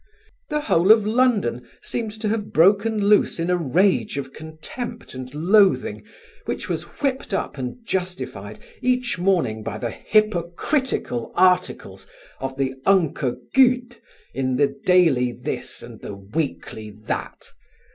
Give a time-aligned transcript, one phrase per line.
[0.49, 5.31] The whole of London seemed to have broken loose in a rage of contempt and
[5.31, 6.01] loathing
[6.45, 12.07] which was whipped up and justified each morning by the hypocritical articles
[12.39, 13.97] of the "unco guid"
[14.33, 17.51] in the daily this and the weekly that.